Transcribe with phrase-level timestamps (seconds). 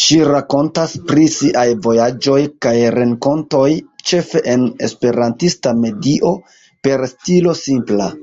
[0.00, 2.36] Ŝi rakontas pri siaj vojaĝoj
[2.68, 3.64] kaj renkontoj
[4.12, 6.38] ĉefe en esperantista medio
[6.88, 8.14] per stilo simpla.